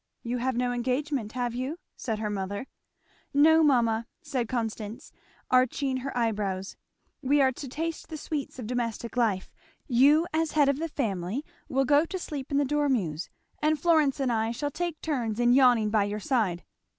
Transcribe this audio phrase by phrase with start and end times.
[0.23, 2.65] "You have no engagement, have you?" said her mother.
[3.35, 5.11] "No mamma," said Constance
[5.51, 6.75] arching her eyebrows,
[7.21, 9.53] "we are to taste the sweets of domestic life
[9.87, 13.29] you as head of the family will go to sleep in the dormeuse,
[13.61, 16.63] and Florence and I shall take turns in yawning by your side."